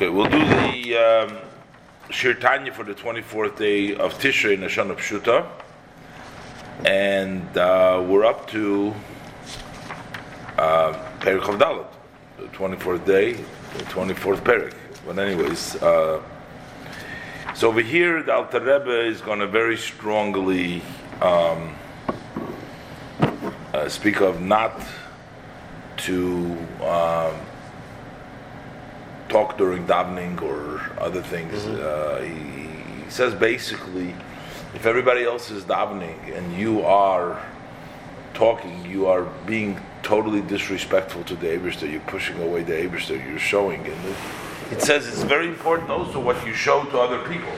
[0.00, 1.36] Okay, we'll do the um,
[2.08, 5.46] Shiur Tanya for the 24th day of Tishrei in Shana Pshuta.
[6.86, 8.94] And uh, we're up to
[10.56, 11.86] uh, Perik of Dalit,
[12.38, 14.74] the 24th day, the 24th Perik.
[15.04, 16.22] But, anyways, uh,
[17.54, 20.80] so over here, the Alter Rebbe is going to very strongly
[21.20, 21.74] um,
[23.74, 24.80] uh, speak of not
[25.98, 26.56] to.
[26.82, 27.49] Um,
[29.30, 31.54] talk during davening or other things.
[31.62, 31.80] Mm-hmm.
[31.80, 34.14] Uh, he, he, says basically,
[34.74, 37.40] if everybody else is davening and you are
[38.34, 41.90] talking, you are being totally disrespectful to the Eberster.
[41.90, 43.16] You're pushing away the Eberster.
[43.24, 44.16] You're showing, and it,
[44.72, 47.52] it says it's very important also what you show to other people.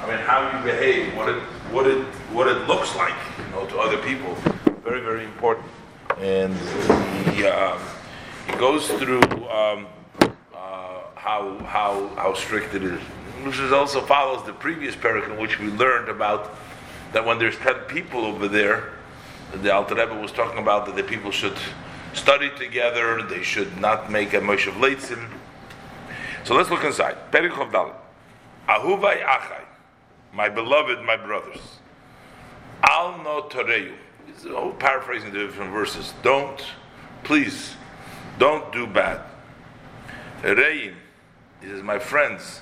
[0.00, 1.40] I mean, how you behave, what it,
[1.72, 4.34] what it, what it looks like, you know, to other people.
[4.82, 5.66] Very, very important.
[6.18, 6.54] And
[7.34, 7.78] he, uh,
[8.46, 9.22] he goes through.
[9.50, 9.86] Um,
[11.18, 13.00] how, how, how strict it is.
[13.44, 16.54] Which is also follows the previous parak in which we learned about
[17.12, 18.92] that when there's 10 people over there,
[19.62, 21.56] the Alter Rebbe was talking about that the people should
[22.12, 25.28] study together, they should not make a Moshav Leitzim.
[26.44, 27.16] So let's look inside.
[27.30, 27.94] Perik of.
[28.68, 29.64] Ahuvai Achai,
[30.32, 31.78] my beloved, my brothers.
[32.82, 33.94] Al no Toreyu.
[34.48, 36.12] Oh, paraphrasing the different verses.
[36.22, 36.62] Don't,
[37.24, 37.74] please,
[38.38, 39.20] don't do bad.
[40.42, 40.94] Reim,
[41.60, 42.60] he says, my friends,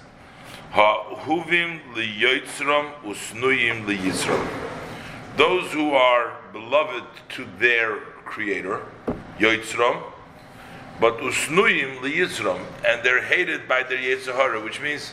[0.70, 4.48] ha'huvim liyotzram usnuyim liyisram.
[5.36, 8.82] Those who are beloved to their creator,
[9.38, 10.02] yotzram,
[11.00, 15.12] but usnuyim liyisram, and they're hated by their yetzahara, which means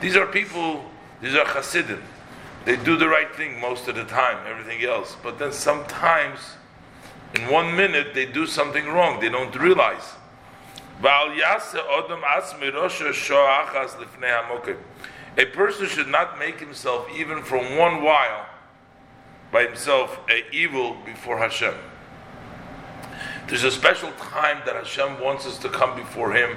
[0.00, 0.84] these are people,
[1.20, 2.02] these are chassidim.
[2.64, 5.16] They do the right thing most of the time, everything else.
[5.22, 6.38] But then sometimes,
[7.34, 9.20] in one minute, they do something wrong.
[9.20, 10.16] They don't realize.
[15.36, 18.46] A person should not make himself, even for one while,
[19.52, 21.74] by himself, a evil before Hashem.
[23.48, 26.54] There's a special time that Hashem wants us to come before Him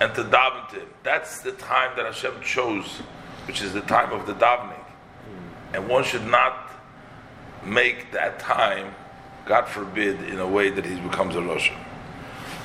[0.00, 0.88] and to daven to Him.
[1.02, 2.86] That's the time that Hashem chose,
[3.48, 4.84] which is the time of the davening.
[5.74, 6.70] And one should not
[7.64, 8.94] make that time,
[9.44, 11.70] God forbid, in a way that he becomes a Rosh.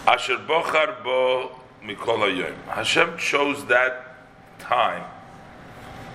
[0.07, 2.55] Asher bochar bo mikol hayoyim.
[2.67, 4.15] Hashem chose that
[4.59, 5.03] time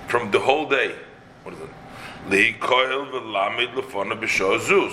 [0.07, 0.95] from the whole day.
[1.43, 1.71] What is it?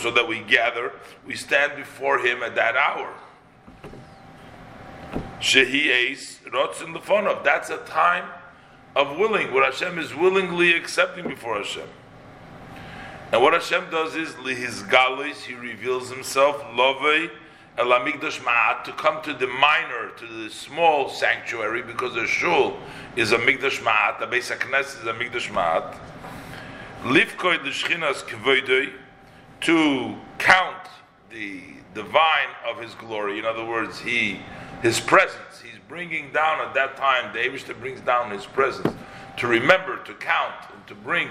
[0.01, 0.93] So that we gather,
[1.25, 3.13] we stand before Him at that hour.
[5.39, 6.15] Shehi
[6.45, 7.43] rotzin lefonav.
[7.43, 8.29] That's a time
[8.95, 11.87] of willing, where Hashem is willingly accepting before Hashem.
[13.31, 16.63] And what Hashem does is lihis galis, He reveals Himself,
[17.77, 22.75] Elamigdash Ma'at to come to the minor, to the small sanctuary, because the shul
[23.15, 25.95] is a Mikdash Ma'at, the Beis HaKnesset is a Mikdash Ma'at.
[27.03, 28.93] Livkoi l'shchinas kvoidoi,
[29.61, 30.87] to count
[31.29, 31.61] the
[31.93, 33.37] divine of his glory.
[33.37, 34.39] In other words, he,
[34.81, 38.91] his presence, he's bringing down at that time, the Abishta brings down his presence,
[39.37, 41.29] to remember, to count, and to bring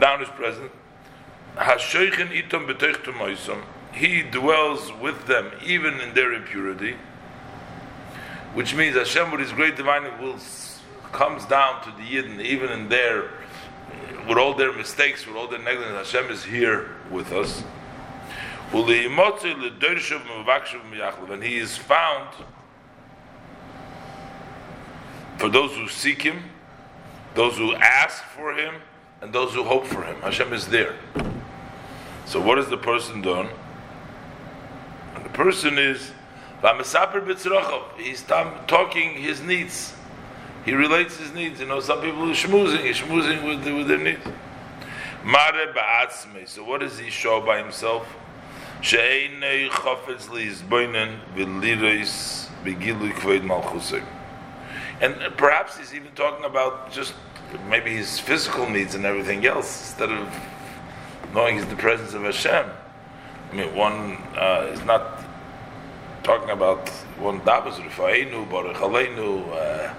[0.00, 0.72] down his presence.
[1.56, 3.04] Hashoichen itom b'toich
[3.92, 6.96] he dwells with them even in their impurity,
[8.54, 10.38] which means Hashem, with His great divine will,
[11.12, 13.28] comes down to the Yidden even in their,
[14.26, 16.10] with all their mistakes, with all their negligence.
[16.10, 17.62] Hashem is here with us.
[18.72, 18.88] And
[21.42, 22.28] He is found
[25.36, 26.42] for those who seek Him,
[27.34, 28.76] those who ask for Him,
[29.20, 30.16] and those who hope for Him.
[30.22, 30.96] Hashem is there.
[32.24, 33.48] So, what has the person done?
[35.32, 36.12] Person is
[37.98, 39.94] he's talking his needs.
[40.64, 41.60] He relates his needs.
[41.60, 44.24] You know, some people are schmoozing, he's schmoozing with, with their needs.
[45.24, 45.72] Mare.
[46.46, 48.06] So what does he show by himself?
[48.80, 54.04] She'einei chofetz li'izboinen v'lirois begilu.
[55.00, 57.14] And perhaps he's even talking about just
[57.68, 60.28] maybe his physical needs and everything else instead of
[61.34, 62.70] knowing he's the presence of Hashem.
[63.50, 65.21] I mean, one uh, is not
[66.22, 66.88] talking about
[67.18, 69.94] one dabas rifainu, baruch aleinu, uh,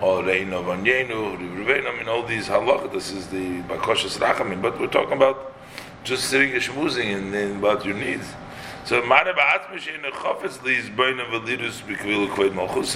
[0.00, 1.92] or reinu vanyenu, rivenu.
[1.92, 2.92] I mean, all these halachas.
[2.92, 4.60] This is the bakoshas rachamim.
[4.62, 5.54] But we're talking about
[6.04, 8.26] just sitting and schmoozing and, about your needs.
[8.84, 9.02] So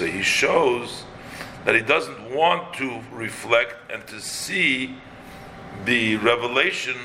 [0.07, 1.03] he shows
[1.65, 4.95] that he doesn't want to reflect and to see
[5.85, 6.95] the revelation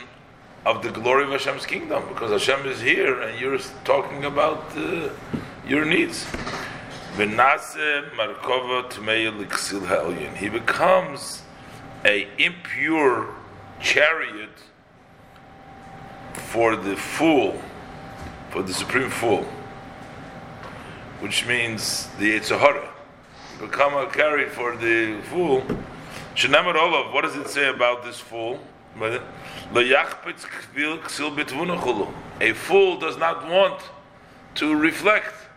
[0.64, 5.10] of the glory of Hashem's kingdom because Hashem is here and you're talking about uh,
[5.68, 6.26] your needs.
[10.36, 11.42] He becomes
[12.04, 13.34] a impure
[13.80, 14.50] chariot
[16.32, 17.60] for the fool,
[18.50, 19.44] for the supreme fool,
[21.20, 22.88] which means the Yitzhahara.
[23.60, 25.62] Become a chariot for the fool.
[26.34, 28.60] Shenamar Olav, what does it say about this fool?
[32.40, 33.82] A fool does not want
[34.54, 35.47] to reflect.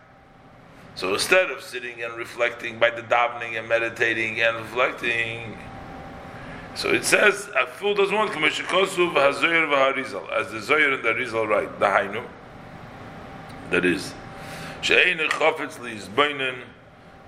[0.94, 5.56] So instead of sitting and reflecting by the davening and meditating and reflecting,
[6.74, 11.14] so it says a fool doesn't want Kameshikosuv Hazoyer Vaharizal, as the Zoyer and the
[11.14, 12.24] Rizal write, the Hainu.
[13.70, 14.14] That is.
[14.82, 16.60] She'ein Chofetz Lizboinen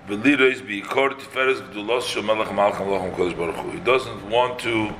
[0.08, 3.72] V'lireis B'ikor Tiferes G'dulos Shemelech Malcham Lochem Kodesh Baruch.
[3.72, 4.94] He doesn't want to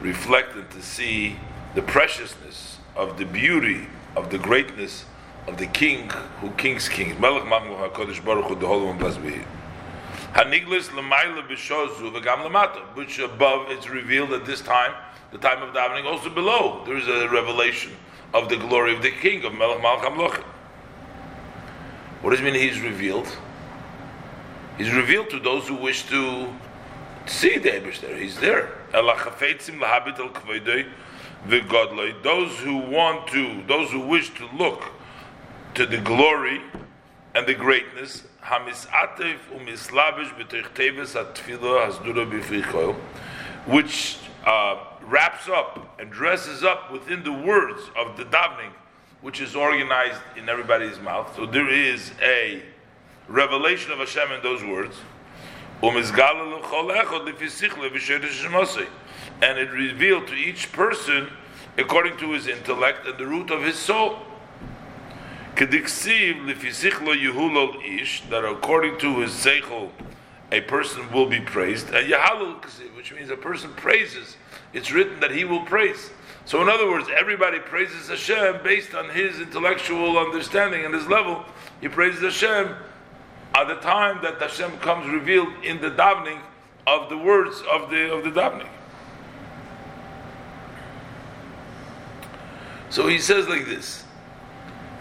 [0.00, 1.36] reflect and to see
[1.74, 3.86] the preciousness of the beauty
[4.16, 5.04] of the greatness
[5.46, 6.10] of the King
[6.40, 7.18] who kings kings.
[7.18, 9.40] Melech Malcham Kodesh Baruch Hu, the Holy One blessed be
[10.34, 14.92] Haniglis l'mayla b'shozu v'gam l'mata, which above is revealed at this time,
[15.32, 17.92] the time of davening, also below there is a revelation
[18.32, 20.44] of the glory of the King of Melech Malcham Lochem.
[22.22, 23.28] What does it mean he's revealed?
[24.78, 26.48] He's revealed to those who wish to
[27.26, 28.16] see the Ebrish there.
[28.16, 28.72] He's there.
[32.22, 34.84] Those who want to, those who wish to look
[35.74, 36.60] to the glory
[37.34, 38.24] and the greatness
[41.86, 42.28] hasdura
[43.66, 48.72] which uh, wraps up and dresses up within the words of the davening,
[49.20, 51.32] which is organized in everybody's mouth.
[51.36, 52.62] So there is a
[53.28, 54.96] revelation of Hashem in those words.
[55.82, 55.96] And
[59.58, 61.28] it revealed to each person
[61.78, 64.18] according to his intellect and the root of his soul.
[65.56, 69.90] Kediksiv lifisichlo yehulol ish that according to his seichel,
[70.52, 71.90] a person will be praised.
[71.90, 74.36] And yahalul which means a person praises.
[74.72, 76.10] It's written that he will praise.
[76.44, 81.44] So in other words, everybody praises Hashem based on his intellectual understanding and his level.
[81.80, 82.74] He praises Hashem
[83.54, 86.40] at the time that Hashem comes revealed in the davening
[86.86, 88.68] of the words of the of the davening.
[92.90, 94.04] So he says like this.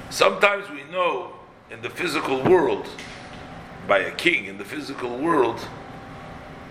[0.09, 1.33] Sometimes we know
[1.69, 2.89] in the physical world,
[3.87, 5.59] by a king in the physical world,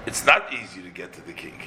[0.06, 1.60] it's not easy to get to the king.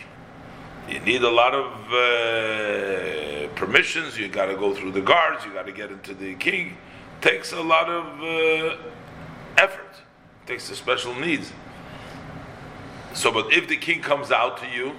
[0.89, 4.17] You need a lot of uh, permissions.
[4.17, 5.45] You got to go through the guards.
[5.45, 6.75] You got to get into the king.
[7.21, 8.77] Takes a lot of uh,
[9.57, 9.95] effort.
[10.45, 11.53] Takes a special needs.
[13.13, 14.93] So, but if the king comes out to you,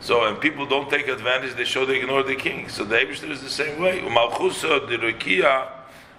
[0.00, 2.68] so and people don't take advantage, they show they ignore the king.
[2.68, 4.00] So the Abishter is the same way.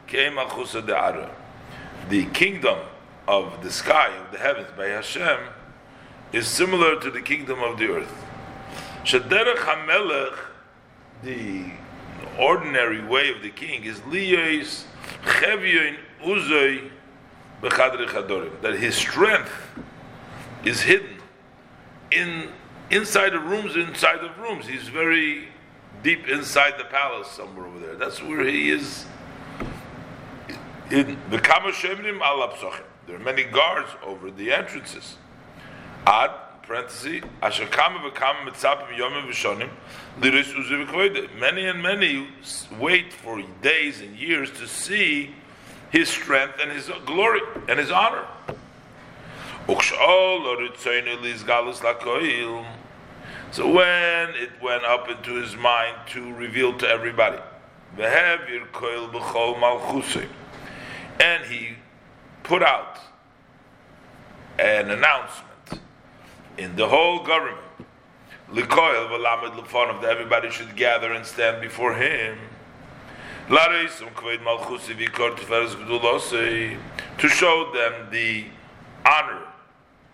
[0.09, 1.27] The
[2.33, 2.79] kingdom
[3.27, 5.39] of the sky, of the heavens, by Hashem,
[6.31, 8.23] is similar to the kingdom of the earth.
[9.03, 10.37] Shaderech HaMelech,
[11.23, 11.71] the
[12.39, 14.85] ordinary way of the king, is liyos
[15.25, 16.89] chevyon uzoy
[17.61, 18.61] b'chadri chadorim.
[18.61, 19.51] That his strength
[20.63, 21.17] is hidden
[22.11, 22.49] in
[22.89, 24.67] inside the rooms, inside of rooms.
[24.67, 25.49] He's very
[26.01, 27.95] deep inside the palace, somewhere over there.
[27.95, 29.05] That's where he is
[30.91, 32.39] in the Kama Shemrim al
[33.05, 35.17] There are many guards over the entrances.
[36.05, 36.31] Ad
[41.39, 42.27] Many and many
[42.77, 45.33] wait for days and years to see
[45.89, 47.39] his strength and his glory
[47.69, 48.25] and his honor.
[53.51, 57.39] So when it went up into his mind to reveal to everybody,
[61.19, 61.75] and he
[62.43, 62.99] put out
[64.59, 65.81] an announcement
[66.57, 67.61] in the whole government.
[68.49, 72.37] Likoil v'lamed lefonov that everybody should gather and stand before him.
[73.49, 73.89] To
[77.29, 78.45] show them the
[79.05, 79.43] honor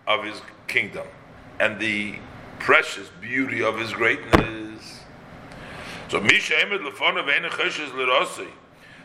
[0.08, 1.08] of his kingdom
[1.60, 2.16] and the
[2.60, 5.00] precious beauty of his greatness.
[6.10, 7.30] So Misha Emed Lefonov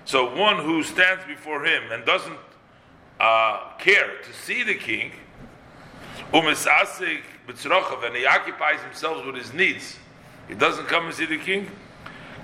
[0.09, 2.39] so one who stands before him and doesn't
[3.21, 5.13] uh, care to see the king,
[6.33, 9.99] umisasik b'tzrochav, and he occupies himself with his needs,
[10.49, 11.71] he doesn't come and see the king.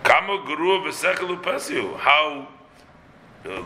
[0.03, 1.97] Kamo guru v'sechelu pasiu.
[1.97, 2.49] How
[3.47, 3.63] uh,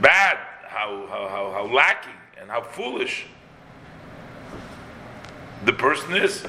[0.00, 3.26] bad, how, how, how, how lacking, and how foolish
[5.66, 6.46] the person is.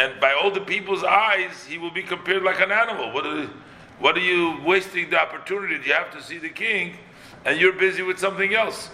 [0.00, 3.12] And by all the people's eyes, he will be compared like an animal.
[3.12, 3.50] What is,
[3.98, 5.74] What are you wasting the opportunity?
[5.86, 6.96] You have to see the king,
[7.44, 8.88] and you're busy with something else.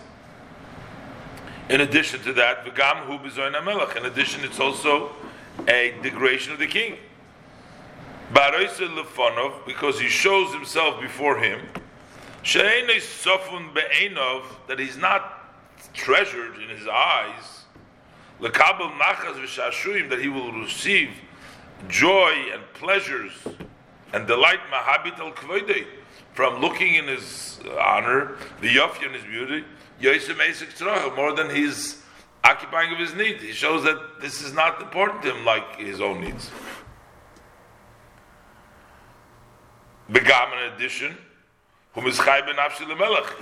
[1.68, 3.20] In addition to that, v'gam hu
[3.96, 5.12] In addition, it's also
[5.68, 6.96] a degradation of the king.
[9.64, 11.60] Because he shows himself before him,
[12.42, 15.54] that he's not
[15.94, 17.65] treasured in his eyes,
[18.40, 21.11] that he will receive
[21.88, 23.33] joy and pleasures
[24.12, 25.33] and delight mahabit al
[26.35, 29.64] from looking in his honor, the yofi and his beauty,
[31.16, 32.02] more than his
[32.45, 33.40] occupying of his need.
[33.40, 36.50] He shows that this is not important to him like his own needs.
[40.11, 41.16] Begam in addition,
[41.95, 42.57] whom is chay ben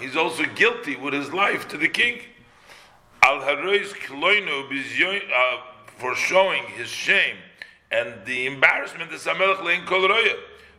[0.01, 2.21] he's also guilty with his life to the king.
[3.25, 3.41] Al
[5.33, 5.57] uh,
[5.97, 7.37] for showing his shame
[7.91, 9.35] and the embarrassment that's a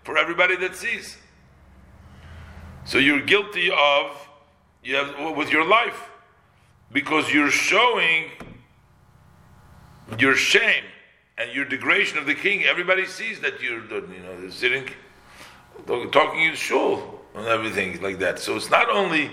[0.03, 1.17] for everybody that sees.
[2.85, 4.29] So you're guilty of
[4.83, 6.09] you have, with your life
[6.91, 8.29] because you're showing
[10.19, 10.83] your shame
[11.39, 12.63] and your degradation of the king.
[12.63, 14.87] Everybody sees that you're you know sitting
[16.11, 18.37] talking in shul and everything like that.
[18.37, 19.31] So it's not only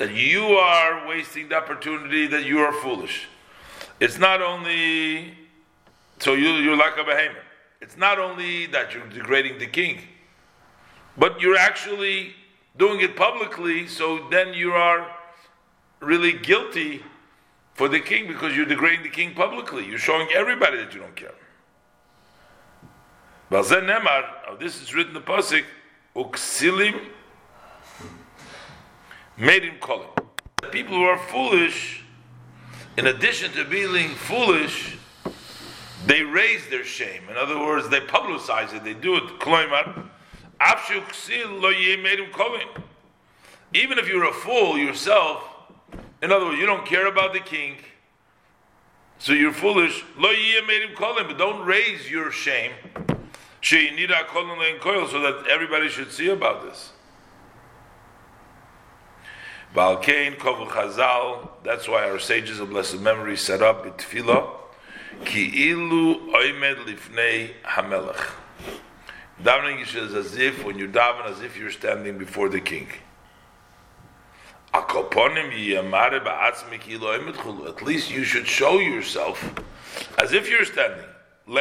[0.00, 3.28] that you are wasting the opportunity that you are foolish.
[4.00, 5.34] It's not only
[6.18, 7.36] so you, you're like a behemoth.
[7.82, 9.98] It's not only that you're degrading the king,
[11.18, 12.32] but you're actually
[12.78, 15.06] doing it publicly, so then you are
[16.00, 17.02] really guilty
[17.74, 19.84] for the king because you're degrading the king publicly.
[19.84, 21.34] You're showing everybody that you don't care.
[23.50, 25.64] Nemar, oh, this is written in the Pasik,
[26.16, 26.98] Uksilim
[29.36, 30.10] made him call him.
[30.70, 32.02] People who are foolish,
[32.96, 34.96] in addition to being foolish,
[36.06, 37.22] they raise their shame.
[37.30, 39.24] In other words, they publicize it, they do it.
[39.38, 40.06] Kloimar,
[43.72, 45.44] even if you're a fool yourself,
[46.22, 47.76] in other words, you don't care about the king,
[49.18, 50.04] so you're foolish.
[50.16, 50.30] Lo
[50.66, 52.72] made him call him, but don't raise your shame.
[53.60, 56.92] She need a kolim So that everybody should see about this.
[59.74, 61.48] Balkain Kovu Chazal.
[61.62, 64.50] That's why our sages of blessed memory set up Tefillah.
[65.24, 68.32] Ki ilu oimed lifnei hamelech.
[69.40, 72.88] Davening is as if when you daven, as if you're standing before the king.
[74.74, 74.92] At
[77.82, 79.54] least you should show yourself
[80.18, 81.06] as if you're standing.
[81.46, 81.54] To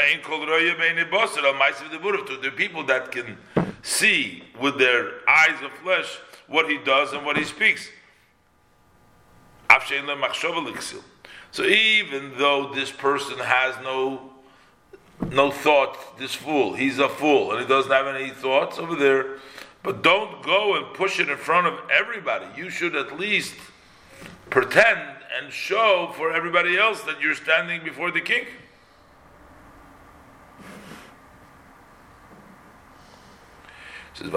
[2.41, 3.37] the people that can
[3.83, 7.89] see with their eyes of flesh what he does and what he speaks.
[11.51, 14.33] So even though this person has no
[15.31, 19.37] no thought, this fool, he's a fool, and he doesn't have any thoughts over there.
[19.83, 22.45] But don't go and push it in front of everybody.
[22.55, 23.55] You should at least
[24.49, 25.01] pretend
[25.37, 28.45] and show for everybody else that you're standing before the king.
[34.13, 34.29] says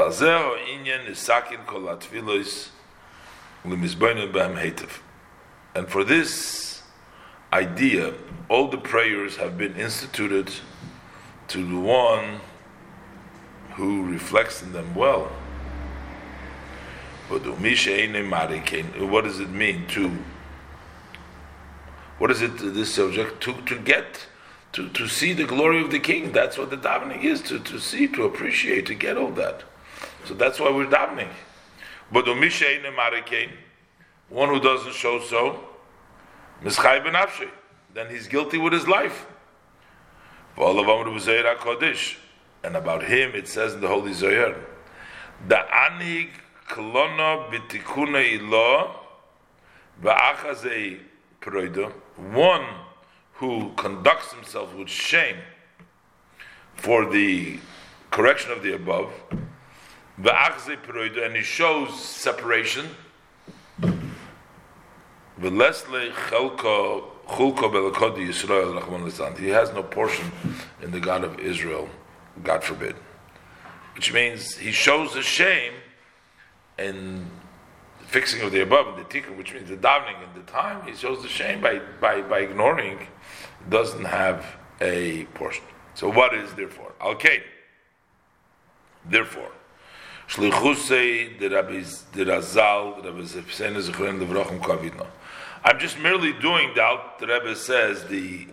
[5.75, 6.83] And for this
[7.53, 8.15] idea,
[8.49, 10.51] all the prayers have been instituted
[11.49, 12.41] to the one
[13.75, 15.33] who reflects in them well.
[17.29, 17.45] What
[19.25, 20.19] does it mean to?
[22.19, 22.59] What is it?
[22.59, 24.27] This subject to to get
[24.73, 26.33] to, to see the glory of the king.
[26.33, 29.65] That's what the davening is to to see, to appreciate, to get all that.
[30.27, 31.31] So that's why we're davening.
[32.13, 32.27] But
[34.33, 35.61] one who doesn't show so,
[37.95, 39.27] then he's guilty with his life.
[40.57, 40.79] And
[42.77, 44.57] about him it says in the Holy Zohar,
[45.47, 46.31] the anig
[46.69, 49.01] klono bitikuna ilo
[50.03, 51.01] va'achazei
[51.41, 51.93] proido,
[52.33, 52.67] one
[53.35, 55.37] who conducts himself with shame
[56.77, 57.59] for the
[58.11, 59.13] correction of the above,
[60.21, 62.89] va'achazei proido, and he shows separation,
[65.43, 67.13] v'lesle chelko
[69.39, 70.33] he has no portion
[70.83, 71.89] in the God of Israel,
[72.43, 72.95] God forbid.
[73.95, 75.73] Which means he shows the shame
[76.79, 77.31] in
[78.07, 81.23] fixing of the above, the tikkun, which means the davening in the time, he shows
[81.23, 83.07] the shame by, by, by ignoring,
[83.71, 84.45] doesn't have
[84.81, 85.65] a portion.
[85.95, 86.93] So what is therefore?
[87.03, 87.45] Okay.
[89.05, 89.53] Therefore,
[90.29, 95.07] Shlichusei the Rabbis the Razal the Rabbis Zepsen Zechron the Vrochem Kavitno.
[95.65, 98.49] I'm just merely doing the the Rebbe says the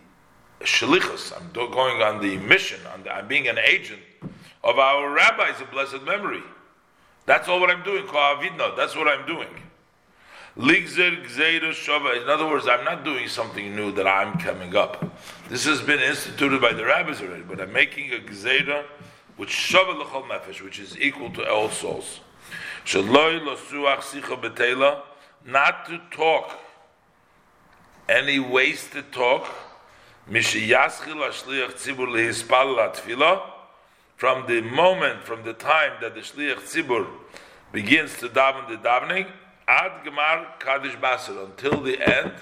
[0.62, 1.34] shlichus.
[1.36, 2.80] I'm going on the mission.
[2.94, 4.02] On the, I'm being an agent
[4.64, 6.44] of our rabbis of blessed memory.
[7.26, 8.06] That's all what I'm doing.
[8.06, 9.50] That's what I'm doing.
[10.58, 15.16] In other words, I'm not doing something new that I'm coming up.
[15.48, 18.84] This has been instituted by the rabbis already, but I'm making a gzeira
[19.38, 22.20] which shava l'chol nefesh, which is equal to all souls.
[25.46, 26.60] Not to talk
[28.10, 29.46] any wasted talk.
[30.26, 30.34] From
[34.48, 37.08] the moment, from the time that the shliach tzibur
[37.72, 39.28] begins to daven the davening,
[39.68, 42.34] ad gemar kaddish basar until the end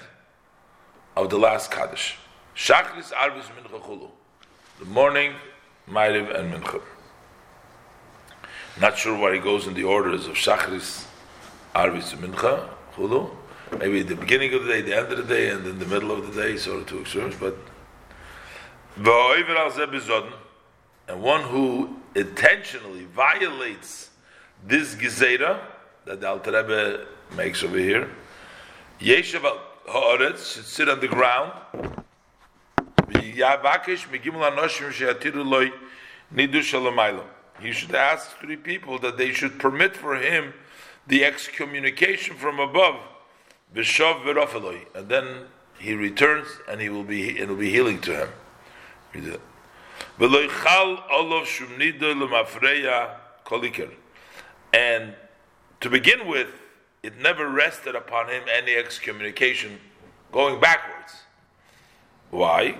[1.16, 2.16] of the last kaddish.
[2.56, 4.10] Shachris arvis mincha chulu.
[4.80, 5.34] The morning,
[5.88, 6.82] Ma'ariv and mincha.
[8.80, 11.04] Not sure why he goes in the orders of Shachris,
[11.74, 13.28] Arvis, Mincha, Chulu.
[13.76, 16.10] Maybe the beginning of the day, the end of the day, and then the middle
[16.12, 17.34] of the day, sort of two extremes.
[17.38, 17.56] But
[21.08, 24.10] and one who intentionally violates
[24.66, 25.60] this gezerah
[26.04, 27.06] that the Alter Rebbe
[27.36, 28.10] makes over here,
[29.00, 29.44] Yeshav
[29.86, 31.52] Haaretz should sit on the ground.
[37.60, 40.52] He should ask three people that they should permit for him
[41.06, 43.00] the excommunication from above,
[43.74, 45.46] and then
[45.78, 48.28] he returns and he will be it will be healing to him.
[54.72, 55.14] And
[55.80, 56.48] to begin with,
[57.02, 59.78] it never rested upon him any excommunication
[60.32, 61.22] going backwards.
[62.30, 62.76] Why?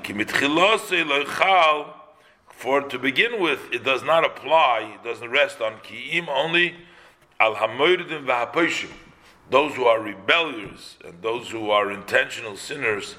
[2.51, 6.75] For to begin with, it does not apply, it doesn't rest on ki'im only
[7.39, 7.55] al
[9.51, 13.17] those who are rebellious and those who are intentional sinners,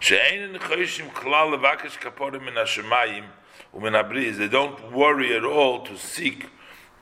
[0.00, 0.16] they
[4.48, 6.46] don't worry at all to seek,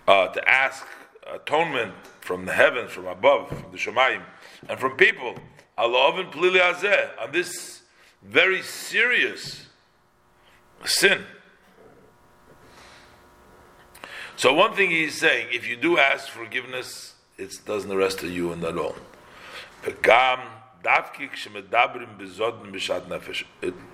[0.06, 0.86] uh, to ask
[1.32, 4.22] atonement from the heavens, from above, from the shemayim,
[4.68, 5.34] and from people.
[5.78, 7.82] On this
[8.22, 9.66] very serious
[10.84, 11.24] sin.
[14.36, 18.52] So one thing he's saying, if you do ask forgiveness, it doesn't rest of you
[18.52, 18.96] in that all.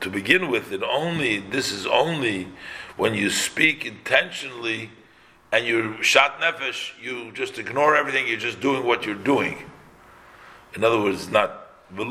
[0.01, 2.49] To begin with, it only this is only
[2.97, 4.91] when you speak intentionally
[5.51, 9.59] and you shat nefesh, you just ignore everything, you're just doing what you're doing.
[10.75, 11.59] In other words, not
[11.95, 12.05] we're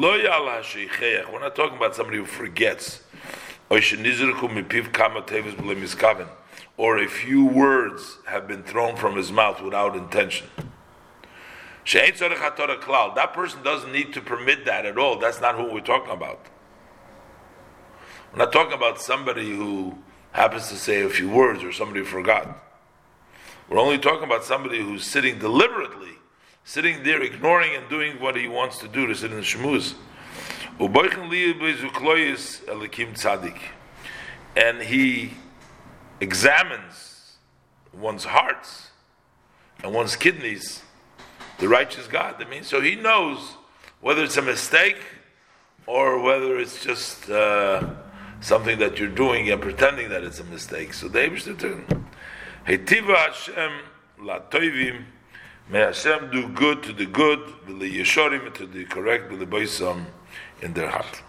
[1.39, 3.01] not talking about somebody who forgets
[6.77, 10.47] or a few words have been thrown from his mouth without intention.
[11.85, 15.17] That person doesn't need to permit that at all.
[15.17, 16.45] That's not who we're talking about.
[18.31, 19.97] We're not talking about somebody who
[20.31, 22.63] happens to say a few words or somebody forgot.
[23.69, 26.13] We're only talking about somebody who's sitting deliberately,
[26.63, 29.95] sitting there ignoring and doing what he wants to do to sit in the shmuz.
[34.55, 35.33] And he
[36.19, 37.37] examines
[37.93, 38.89] one's hearts
[39.83, 40.83] and one's kidneys,
[41.61, 42.35] the righteous God.
[42.41, 43.55] I mean, so he knows
[44.01, 44.97] whether it's a mistake
[45.85, 47.87] or whether it's just uh,
[48.41, 50.93] something that you're doing and pretending that it's a mistake.
[50.93, 51.85] So to turn.
[52.67, 53.71] Hetiva Hashem.
[55.69, 60.05] May Hashem do good to the good, the yeshorim, to the correct, the boisam
[60.61, 61.21] in their heart.